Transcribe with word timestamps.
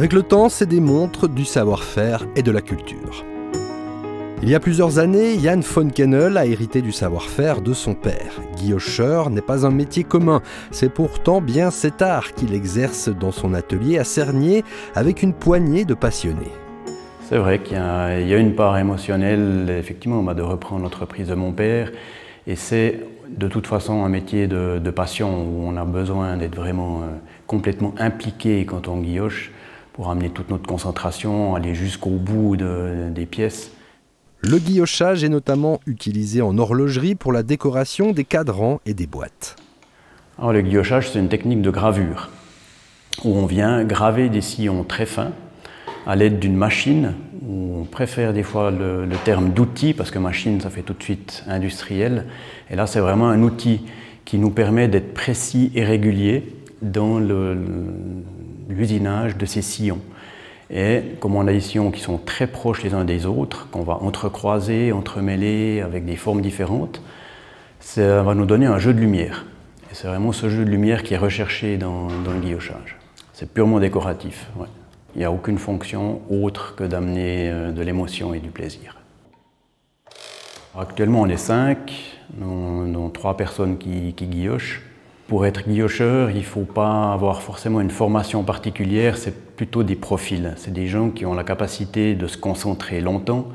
Avec 0.00 0.14
le 0.14 0.22
temps, 0.22 0.48
c'est 0.48 0.64
des 0.64 0.80
montres 0.80 1.28
du 1.28 1.44
savoir-faire 1.44 2.24
et 2.34 2.42
de 2.42 2.50
la 2.50 2.62
culture. 2.62 3.22
Il 4.42 4.48
y 4.48 4.54
a 4.54 4.58
plusieurs 4.58 4.98
années, 4.98 5.38
Jan 5.38 5.60
von 5.60 5.90
Kennel 5.90 6.38
a 6.38 6.46
hérité 6.46 6.80
du 6.80 6.90
savoir-faire 6.90 7.60
de 7.60 7.74
son 7.74 7.92
père. 7.92 8.40
Guillocheur 8.56 9.28
n'est 9.28 9.42
pas 9.42 9.66
un 9.66 9.70
métier 9.70 10.02
commun, 10.02 10.40
c'est 10.70 10.88
pourtant 10.88 11.42
bien 11.42 11.70
cet 11.70 12.00
art 12.00 12.32
qu'il 12.32 12.54
exerce 12.54 13.10
dans 13.10 13.30
son 13.30 13.52
atelier 13.52 13.98
à 13.98 14.04
Cernier 14.04 14.64
avec 14.94 15.22
une 15.22 15.34
poignée 15.34 15.84
de 15.84 15.92
passionnés. 15.92 16.54
C'est 17.28 17.36
vrai 17.36 17.58
qu'il 17.58 17.76
y, 17.76 17.78
a 17.78 18.38
une 18.38 18.54
part 18.54 18.78
émotionnelle, 18.78 19.68
effectivement, 19.68 20.22
bah, 20.22 20.32
de 20.32 20.40
reprendre 20.40 20.82
l'entreprise 20.82 21.28
de 21.28 21.34
mon 21.34 21.52
père. 21.52 21.92
Et 22.46 22.56
c'est 22.56 23.00
de 23.28 23.48
toute 23.48 23.66
façon 23.66 24.02
un 24.02 24.08
métier 24.08 24.46
de, 24.46 24.90
passion 24.90 25.42
où 25.42 25.68
on 25.68 25.76
a 25.76 25.84
besoin 25.84 26.38
d'être 26.38 26.56
vraiment 26.56 27.02
euh, 27.02 27.06
complètement 27.46 27.94
impliqué 27.98 28.64
quand 28.64 28.88
on 28.88 29.00
guilloche 29.00 29.52
pour 29.92 30.10
amener 30.10 30.30
toute 30.30 30.50
notre 30.50 30.66
concentration, 30.66 31.54
aller 31.54 31.74
jusqu'au 31.74 32.10
bout 32.10 32.56
des 32.56 33.26
pièces. 33.26 33.72
Le 34.42 34.58
guillochage 34.58 35.22
est 35.22 35.28
notamment 35.28 35.80
utilisé 35.86 36.40
en 36.40 36.56
horlogerie 36.56 37.14
pour 37.14 37.32
la 37.32 37.42
décoration 37.42 38.12
des 38.12 38.24
cadrans 38.24 38.80
et 38.86 38.94
des 38.94 39.06
boîtes. 39.06 39.56
Alors, 40.38 40.54
le 40.54 40.62
guillochage, 40.62 41.10
c'est 41.10 41.18
une 41.18 41.28
technique 41.28 41.60
de 41.60 41.70
gravure 41.70 42.30
où 43.24 43.34
on 43.34 43.44
vient 43.44 43.84
graver 43.84 44.30
des 44.30 44.40
sillons 44.40 44.84
très 44.84 45.04
fins 45.04 45.32
à 46.06 46.16
l'aide 46.16 46.38
d'une 46.38 46.56
machine. 46.56 47.14
on 47.46 47.84
préfère 47.84 48.32
des 48.32 48.42
fois 48.42 48.70
le, 48.70 49.06
terme 49.24 49.50
d'outil 49.50 49.92
parce 49.92 50.10
que 50.10 50.18
machine, 50.18 50.60
ça 50.60 50.70
fait 50.70 50.82
tout 50.82 50.94
de 50.94 51.02
suite 51.02 51.44
industriel. 51.46 52.24
Et 52.70 52.76
là, 52.76 52.86
c'est 52.86 53.00
vraiment 53.00 53.28
un 53.28 53.42
outil 53.42 53.82
qui 54.24 54.38
nous 54.38 54.50
permet 54.50 54.88
d'être 54.88 55.12
précis 55.12 55.70
et 55.74 55.84
régulier 55.84 56.54
dans 56.80 57.20
l'usinage 58.70 59.36
de 59.36 59.46
ces 59.46 59.62
sillons. 59.62 60.00
Et 60.70 61.02
comme 61.18 61.34
on 61.34 61.46
a 61.46 61.52
des 61.52 61.60
sillons 61.60 61.90
qui 61.90 62.00
sont 62.00 62.18
très 62.18 62.46
proches 62.46 62.82
les 62.82 62.94
uns 62.94 63.04
des 63.04 63.26
autres, 63.26 63.68
qu'on 63.70 63.82
va 63.82 63.94
entrecroiser, 63.94 64.92
entremêler 64.92 65.80
avec 65.80 66.04
des 66.04 66.16
formes 66.16 66.40
différentes, 66.40 67.02
ça 67.80 68.22
va 68.22 68.34
nous 68.34 68.46
donner 68.46 68.66
un 68.66 68.78
jeu 68.78 68.94
de 68.94 69.00
lumière. 69.00 69.46
Et 69.90 69.94
c'est 69.94 70.06
vraiment 70.06 70.30
ce 70.30 70.48
jeu 70.48 70.64
de 70.64 70.70
lumière 70.70 71.02
qui 71.02 71.14
est 71.14 71.18
recherché 71.18 71.76
dans, 71.76 72.06
le 72.08 72.40
guillochage. 72.40 72.96
C'est 73.32 73.52
purement 73.52 73.80
décoratif. 73.80 74.48
Il 75.16 75.18
n'y 75.18 75.24
a 75.24 75.32
aucune 75.32 75.58
fonction 75.58 76.20
autre 76.30 76.76
que 76.76 76.84
d'amener 76.84 77.50
euh, 77.50 77.72
de 77.72 77.82
l'émotion 77.82 78.32
et 78.32 78.38
du 78.38 78.50
plaisir. 78.50 78.96
Actuellement, 80.78 81.22
on 81.22 81.26
est 81.26 81.36
cinq, 81.36 82.20
dont, 82.34 83.10
trois 83.10 83.36
personnes 83.36 83.76
qui, 83.76 84.12
qui 84.14 84.26
guillochent. 84.26 84.82
Pour 85.30 85.46
être 85.46 85.68
guillocheur, 85.68 86.30
il 86.32 86.38
ne 86.38 86.42
faut 86.42 86.64
pas 86.64 87.12
avoir 87.12 87.40
forcément 87.40 87.80
une 87.80 87.92
formation 87.92 88.42
particulière, 88.42 89.16
c'est 89.16 89.54
plutôt 89.54 89.84
des 89.84 89.94
profils. 89.94 90.54
C'est 90.56 90.72
des 90.72 90.88
gens 90.88 91.10
qui 91.10 91.24
ont 91.24 91.34
la 91.34 91.44
capacité 91.44 92.16
de 92.16 92.26
se 92.26 92.36
concentrer 92.36 93.00
longtemps 93.00 93.46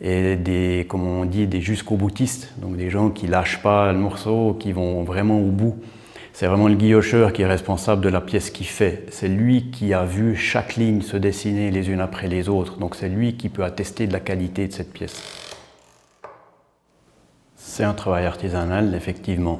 et 0.00 0.36
des, 0.36 0.86
comme 0.88 1.04
on 1.04 1.24
dit, 1.24 1.48
des 1.48 1.60
jusqu'au 1.60 1.96
boutistes, 1.96 2.54
donc 2.58 2.76
des 2.76 2.90
gens 2.90 3.10
qui 3.10 3.26
lâchent 3.26 3.60
pas 3.60 3.92
le 3.92 3.98
morceau, 3.98 4.54
qui 4.54 4.70
vont 4.70 5.02
vraiment 5.02 5.40
au 5.40 5.50
bout. 5.50 5.80
C'est 6.32 6.46
vraiment 6.46 6.68
le 6.68 6.76
guillocheur 6.76 7.32
qui 7.32 7.42
est 7.42 7.46
responsable 7.46 8.02
de 8.02 8.08
la 8.08 8.20
pièce 8.20 8.50
qu'il 8.50 8.68
fait. 8.68 9.06
C'est 9.10 9.26
lui 9.26 9.72
qui 9.72 9.92
a 9.92 10.04
vu 10.04 10.36
chaque 10.36 10.76
ligne 10.76 11.02
se 11.02 11.16
dessiner 11.16 11.72
les 11.72 11.90
unes 11.90 12.00
après 12.00 12.28
les 12.28 12.48
autres. 12.48 12.78
Donc 12.78 12.94
c'est 12.94 13.08
lui 13.08 13.34
qui 13.34 13.48
peut 13.48 13.64
attester 13.64 14.06
de 14.06 14.12
la 14.12 14.20
qualité 14.20 14.68
de 14.68 14.72
cette 14.72 14.92
pièce. 14.92 15.20
C'est 17.56 17.82
un 17.82 17.94
travail 17.94 18.26
artisanal, 18.26 18.94
effectivement. 18.94 19.58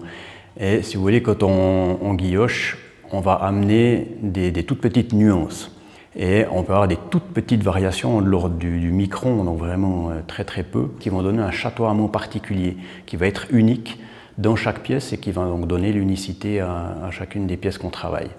Et 0.58 0.82
si 0.82 0.96
vous 0.96 1.02
voulez, 1.02 1.22
quand 1.22 1.42
on, 1.42 2.14
guilloche, 2.14 2.78
on 3.12 3.20
va 3.20 3.34
amener 3.34 4.08
des, 4.22 4.52
toutes 4.64 4.80
petites 4.80 5.12
nuances. 5.12 5.76
Et 6.16 6.44
on 6.50 6.64
peut 6.64 6.72
avoir 6.72 6.88
des 6.88 6.98
toutes 7.10 7.32
petites 7.32 7.62
variations 7.62 8.20
de 8.20 8.26
l'ordre 8.26 8.56
du, 8.56 8.90
micron, 8.90 9.44
donc 9.44 9.58
vraiment 9.58 10.10
euh, 10.10 10.20
très 10.26 10.44
très 10.44 10.64
peu, 10.64 10.88
qui 10.98 11.08
vont 11.08 11.22
donner 11.22 11.40
un 11.40 11.52
chatoiement 11.52 12.08
particulier, 12.08 12.76
qui 13.06 13.16
va 13.16 13.28
être 13.28 13.46
unique 13.50 14.00
dans 14.36 14.56
chaque 14.56 14.80
pièce 14.80 15.12
et 15.12 15.18
qui 15.18 15.30
va 15.30 15.44
donc 15.44 15.68
donner 15.68 15.92
l'unicité 15.92 16.58
à, 16.58 16.96
à 17.04 17.10
chacune 17.12 17.46
des 17.46 17.56
pièces 17.56 17.78
qu'on 17.78 17.90
travaille. 17.90 18.30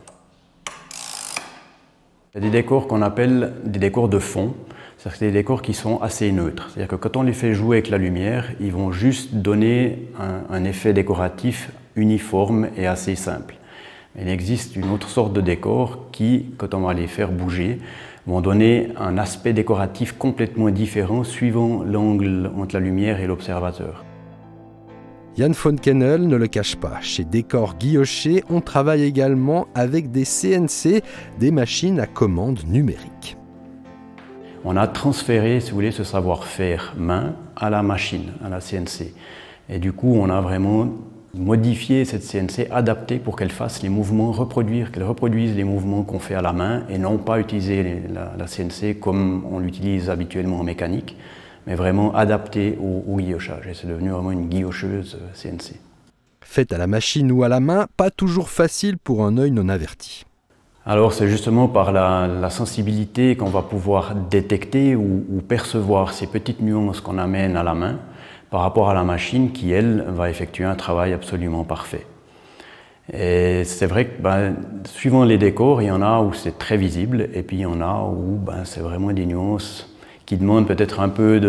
Il 2.33 2.41
y 2.43 2.47
a 2.47 2.49
des 2.49 2.49
décors 2.49 2.87
qu'on 2.87 3.01
appelle 3.01 3.53
des 3.63 3.79
décors 3.79 4.09
de 4.09 4.19
fond. 4.19 4.53
C'est-à-dire 5.01 5.19
que 5.19 5.25
des 5.25 5.31
décors 5.31 5.61
qui 5.63 5.73
sont 5.73 5.99
assez 5.99 6.31
neutres. 6.31 6.69
C'est-à-dire 6.69 6.87
que 6.87 6.95
quand 6.95 7.17
on 7.17 7.23
les 7.23 7.33
fait 7.33 7.55
jouer 7.55 7.77
avec 7.77 7.89
la 7.89 7.97
lumière, 7.97 8.51
ils 8.59 8.71
vont 8.71 8.91
juste 8.91 9.33
donner 9.33 10.07
un, 10.49 10.63
effet 10.63 10.93
décoratif 10.93 11.71
uniforme 11.95 12.69
et 12.77 12.87
assez 12.87 13.15
simple. 13.15 13.55
il 14.19 14.27
existe 14.27 14.75
une 14.75 14.89
autre 14.91 15.09
sorte 15.09 15.33
de 15.33 15.41
décors 15.41 16.09
qui, 16.11 16.47
quand 16.57 16.73
on 16.73 16.81
va 16.81 16.93
les 16.93 17.07
faire 17.07 17.31
bouger, 17.31 17.79
vont 18.27 18.41
donner 18.41 18.89
un 18.97 19.17
aspect 19.17 19.53
décoratif 19.53 20.13
complètement 20.17 20.69
différent 20.69 21.23
suivant 21.23 21.83
l'angle 21.83 22.51
entre 22.57 22.75
la 22.75 22.81
lumière 22.81 23.19
et 23.19 23.27
l'observateur. 23.27 24.05
Jan 25.37 25.51
von 25.51 25.75
Kennel 25.77 26.27
ne 26.27 26.35
le 26.35 26.47
cache 26.47 26.75
pas. 26.75 26.99
Chez 27.01 27.23
Décor 27.23 27.75
Guillocher, 27.75 28.43
on 28.49 28.59
travaille 28.59 29.03
également 29.03 29.67
avec 29.75 30.11
des 30.11 30.25
CNC, 30.25 31.01
des 31.39 31.51
machines 31.51 31.99
à 31.99 32.05
commande 32.05 32.59
numérique 32.67 33.37
on 34.63 34.77
a 34.77 34.87
transféré, 34.87 35.59
si 35.59 35.71
vous 35.71 35.75
voulez, 35.75 35.91
ce 35.91 36.03
savoir-faire 36.03 36.93
main 36.97 37.33
à 37.55 37.69
la 37.69 37.81
machine, 37.83 38.33
à 38.43 38.49
la 38.49 38.59
CNC. 38.59 39.13
Et 39.69 39.79
du 39.79 39.93
coup, 39.93 40.13
on 40.15 40.29
a 40.29 40.41
vraiment 40.41 40.89
modifié 41.33 42.05
cette 42.05 42.23
CNC, 42.23 42.67
adapté 42.71 43.17
pour 43.17 43.35
qu'elle 43.35 43.51
fasse 43.51 43.81
les 43.81 43.89
mouvements, 43.89 44.31
reproduire, 44.31 44.91
qu'elle 44.91 45.03
reproduise 45.03 45.55
les 45.55 45.63
mouvements 45.63 46.03
qu'on 46.03 46.19
fait 46.19 46.35
à 46.35 46.41
la 46.41 46.53
main 46.53 46.83
et 46.89 46.97
non 46.97 47.17
pas 47.17 47.39
utiliser 47.39 48.01
la, 48.09 48.45
CNC 48.45 48.99
comme 48.99 49.45
on 49.49 49.59
l'utilise 49.59 50.09
habituellement 50.09 50.59
en 50.59 50.63
mécanique, 50.63 51.15
mais 51.67 51.75
vraiment 51.75 52.13
adapté 52.15 52.77
au, 52.81 53.03
au 53.07 53.17
guillochage. 53.17 53.67
Et 53.67 53.73
c'est 53.73 53.87
devenu 53.87 54.09
vraiment 54.09 54.31
une 54.31 54.47
guillocheuse 54.47 55.17
CNC. 55.33 55.79
Faite 56.41 56.73
à 56.73 56.77
la 56.77 56.87
machine 56.87 57.31
ou 57.31 57.43
à 57.43 57.49
la 57.49 57.59
main, 57.59 57.87
pas 57.95 58.11
toujours 58.11 58.49
facile 58.49 58.97
pour 58.97 59.23
un 59.25 59.37
œil 59.37 59.51
non 59.51 59.69
averti. 59.69 60.25
Alors 60.85 61.13
c'est 61.13 61.27
justement 61.27 61.67
par 61.67 61.91
la, 61.91 62.49
sensibilité 62.49 63.35
qu'on 63.35 63.49
va 63.49 63.61
pouvoir 63.61 64.15
détecter 64.15 64.95
ou, 64.95 65.41
percevoir 65.47 66.13
ces 66.13 66.25
petites 66.25 66.61
nuances 66.61 67.01
qu'on 67.01 67.19
amène 67.19 67.55
à 67.55 67.63
la 67.63 67.75
main 67.75 67.99
par 68.51 68.61
rapport 68.61 68.89
à 68.89 68.93
la 68.93 69.03
machine 69.03 69.51
qui, 69.51 69.71
elle, 69.71 70.05
va 70.09 70.29
effectuer 70.29 70.65
un 70.65 70.75
travail 70.75 71.13
absolument 71.13 71.63
parfait. 71.63 72.05
Et 73.11 73.63
c'est 73.63 73.87
vrai 73.87 74.05
que 74.05 74.21
ben, 74.21 74.55
suivant 74.85 75.23
les 75.23 75.37
décors, 75.37 75.81
il 75.81 75.87
y 75.87 75.91
en 75.91 76.01
a 76.01 76.21
où 76.21 76.33
c'est 76.33 76.59
très 76.59 76.77
visible 76.77 77.29
et 77.33 77.41
puis 77.41 77.57
il 77.57 77.61
y 77.61 77.65
en 77.65 77.81
a 77.81 78.03
où 78.03 78.37
ben, 78.37 78.63
c'est 78.65 78.81
vraiment 78.81 79.11
des 79.11 79.25
nuances 79.25 79.89
qui 80.25 80.37
demandent 80.37 80.67
peut-être 80.67 80.99
un 80.99 81.09
peu 81.09 81.39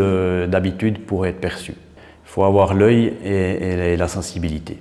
d'habitude 0.49 1.05
pour 1.05 1.27
être 1.27 1.41
perçues. 1.41 1.77
Il 2.25 2.29
faut 2.29 2.45
avoir 2.45 2.73
l'œil 2.73 3.13
et 3.23 3.97
la 3.97 4.09
sensibilité. 4.09 4.81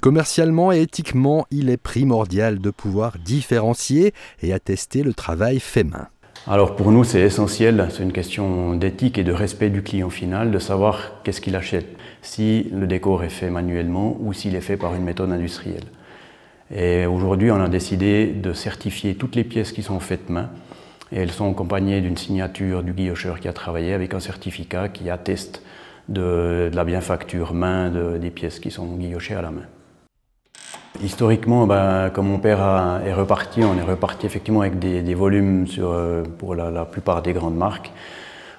Commercialement 0.00 0.72
et 0.72 0.82
éthiquement, 0.82 1.46
il 1.50 1.68
est 1.68 1.78
primordial 1.78 2.60
de 2.60 2.70
pouvoir 2.70 3.16
différencier 3.18 4.12
et 4.42 4.52
attester 4.52 5.02
le 5.02 5.14
travail 5.14 5.58
fait 5.58 5.84
main. 5.84 6.08
Alors 6.48 6.76
pour 6.76 6.92
nous, 6.92 7.02
c'est 7.02 7.22
essentiel, 7.22 7.88
c'est 7.90 8.04
une 8.04 8.12
question 8.12 8.76
d'éthique 8.76 9.18
et 9.18 9.24
de 9.24 9.32
respect 9.32 9.68
du 9.68 9.82
client 9.82 10.10
final, 10.10 10.52
de 10.52 10.60
savoir 10.60 11.20
qu'est-ce 11.24 11.40
qu'il 11.40 11.56
achète, 11.56 11.88
si 12.22 12.68
le 12.72 12.86
décor 12.86 13.24
est 13.24 13.30
fait 13.30 13.50
manuellement 13.50 14.16
ou 14.20 14.32
s'il 14.32 14.54
est 14.54 14.60
fait 14.60 14.76
par 14.76 14.94
une 14.94 15.02
méthode 15.02 15.32
industrielle. 15.32 15.82
Et 16.72 17.04
aujourd'hui, 17.04 17.50
on 17.50 17.60
a 17.60 17.68
décidé 17.68 18.28
de 18.28 18.52
certifier 18.52 19.16
toutes 19.16 19.34
les 19.34 19.42
pièces 19.42 19.72
qui 19.72 19.82
sont 19.82 19.98
faites 19.98 20.30
main, 20.30 20.50
et 21.10 21.18
elles 21.18 21.32
sont 21.32 21.50
accompagnées 21.50 22.00
d'une 22.00 22.16
signature 22.16 22.84
du 22.84 22.92
guillocheur 22.92 23.40
qui 23.40 23.48
a 23.48 23.52
travaillé 23.52 23.92
avec 23.92 24.14
un 24.14 24.20
certificat 24.20 24.88
qui 24.88 25.10
atteste 25.10 25.62
de, 26.08 26.70
la 26.72 26.84
bienfacture 26.84 27.54
main 27.54 27.90
des 28.20 28.30
pièces 28.30 28.60
qui 28.60 28.70
sont 28.70 28.86
guillochées 28.94 29.34
à 29.34 29.42
la 29.42 29.50
main. 29.50 29.66
Historiquement, 31.02 31.66
ben, 31.66 32.10
comme 32.10 32.28
mon 32.28 32.38
père 32.38 32.60
est 33.04 33.12
reparti, 33.12 33.62
on 33.64 33.76
est 33.76 33.82
reparti 33.82 34.26
effectivement 34.26 34.60
avec 34.60 34.78
des, 34.78 35.14
volumes 35.14 35.66
euh, 35.78 36.24
pour 36.38 36.54
la, 36.54 36.84
plupart 36.84 37.22
des 37.22 37.32
grandes 37.32 37.56
marques. 37.56 37.92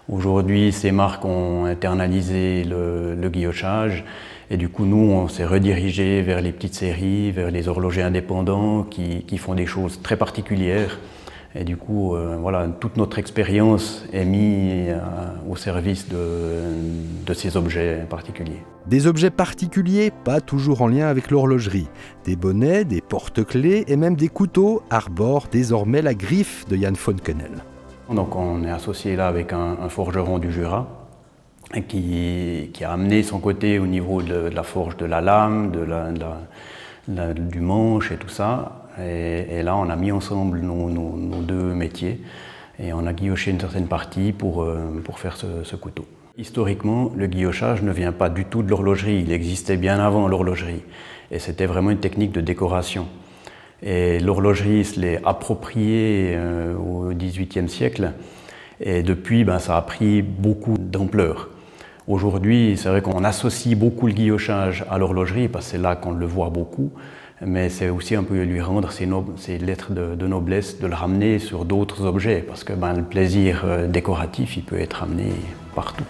Aujourd'hui, 0.10 0.72
ces 0.72 0.92
marques 0.92 1.25
ont 1.25 1.66
internalisé 1.66 2.63
le, 2.63 3.30
guillochage 3.30 4.06
et 4.50 4.57
du 4.57 4.69
coup, 4.69 4.86
nous, 4.86 5.12
on 5.12 5.28
s'est 5.28 5.45
redirigé 5.45 6.22
vers 6.22 6.42
les 6.42 6.51
petites 6.51 6.75
séries, 6.75 7.31
vers 7.31 7.51
les 7.51 7.68
horlogers 7.68 8.04
indépendants 8.04 8.84
qui 8.84 9.38
font 9.38 9.56
des 9.56 9.66
choses 9.66 10.01
très 10.01 10.16
particulières. 10.16 11.00
Et 11.59 11.63
du 11.63 11.75
coup, 11.75 12.15
euh, 12.15 12.38
voilà, 12.39 12.68
toute 12.68 12.98
notre 12.98 13.18
expérience 13.18 14.06
est 14.13 14.25
mise 14.25 14.89
euh, 14.89 15.00
au 15.50 15.56
service 15.56 16.07
de, 16.07 17.33
ces 17.33 17.57
objets 17.57 18.06
particuliers. 18.07 18.62
Des 18.86 19.07
objets 19.07 19.31
particuliers, 19.31 20.12
pas 20.24 20.39
toujours 20.39 20.83
en 20.83 20.88
lien 20.88 21.07
avec 21.07 21.31
l'horlogerie. 21.31 21.88
Des 22.25 22.36
bonnets, 22.36 22.86
des 22.86 23.01
porte-clés 23.01 23.86
et 23.88 23.95
même 23.95 24.15
des 24.15 24.27
couteaux 24.27 24.83
arborent 24.92 25.48
désormais 25.51 26.04
la 26.04 26.13
griffe 26.13 26.68
de 26.68 26.77
Jan 26.77 26.94
von 26.94 27.13
Kennel. 27.13 27.63
Donc 28.13 28.36
on 28.36 28.63
est 28.63 28.69
associé 28.69 29.15
là 29.15 29.27
avec 29.27 29.51
un, 29.51 29.89
forgeron 29.89 30.38
du 30.38 30.51
Jura 30.51 30.88
qui, 31.88 32.69
qui, 32.71 32.83
a 32.83 32.92
amené 32.92 33.24
son 33.24 33.39
côté 33.39 33.80
au 33.80 33.88
niveau 33.88 34.21
de, 34.21 34.36
la 34.36 34.63
forge 34.63 34.95
de 34.98 35.06
la 35.06 35.21
lame, 35.21 35.71
de 35.71 35.81
la, 37.10 37.33
du 37.33 37.62
manche 37.62 38.12
et 38.12 38.18
tout 38.18 38.30
ça, 38.30 38.87
Et, 39.00 39.62
là, 39.64 39.76
on 39.76 39.90
a 39.90 39.96
mis 39.96 40.12
ensemble 40.12 40.60
nos, 40.60 41.42
deux 41.42 41.74
métiers 41.74 42.20
et 42.80 42.94
on 42.94 43.06
a 43.06 43.14
guilloché 43.14 43.52
une 43.52 43.60
certaine 43.60 43.88
partie 43.88 44.32
pour, 44.32 44.64
euh, 44.64 45.02
pour 45.04 45.20
faire 45.20 45.38
ce, 45.38 45.76
couteau. 45.76 46.06
Historiquement, 46.38 47.12
le 47.16 47.28
guillochage 47.28 47.82
ne 47.82 47.92
vient 47.92 48.12
pas 48.12 48.30
du 48.30 48.46
tout 48.46 48.62
de 48.62 48.70
l'horlogerie, 48.70 49.24
il 49.26 49.32
existait 49.32 49.78
bien 49.78 50.00
avant 50.00 50.28
l'horlogerie. 50.28 50.84
Et 51.32 51.40
c'était 51.40 51.66
vraiment 51.66 51.92
une 51.92 52.00
technique 52.00 52.32
de 52.32 52.42
décoration. 52.42 53.08
Et 53.82 54.20
l'horlogerie 54.20 54.86
se 54.86 55.00
l'est 55.00 55.22
appropriée 55.26 56.34
euh, 56.36 56.76
au 56.76 57.12
XVIIIe 57.14 57.70
siècle. 57.70 58.14
Et 58.80 59.04
depuis, 59.04 59.44
ben, 59.44 59.60
ça 59.60 59.78
a 59.78 59.82
pris 59.82 60.22
beaucoup 60.22 60.76
d'ampleur. 60.78 61.50
Aujourd'hui, 62.08 62.78
c'est 62.78 62.90
vrai 62.90 63.02
qu'on 63.02 63.24
associe 63.24 63.76
beaucoup 63.76 64.08
le 64.08 64.14
guillochage 64.14 64.86
à 64.90 64.98
l'horlogerie, 64.98 65.50
parce 65.50 65.66
que 65.66 65.72
c'est 65.72 65.78
là 65.78 65.96
qu'on 65.96 66.12
le 66.12 66.26
voit 66.26 66.50
beaucoup, 66.50 66.92
mais 67.45 67.69
c'est 67.69 67.89
aussi 67.89 68.16
un 68.16 68.24
peu 68.24 68.42
lui 68.44 68.62
rendre 68.62 68.92
ses, 68.92 69.06
lettres 69.60 69.92
de, 69.92 70.28
noblesse, 70.28 70.80
de 70.80 70.88
le 70.88 70.95
ramener 70.95 71.39
sur 71.39 71.66
d'autres 71.66 72.06
objets, 72.06 72.44
parce 72.48 72.63
que 72.63 72.74
ben, 72.74 72.94
le 72.94 73.04
plaisir 73.04 73.63
euh, 73.66 73.88
décoratif, 73.88 74.57
il 74.57 74.63
peut 74.63 74.80
être 74.80 75.04
amené 75.04 75.31
partout. 75.75 76.06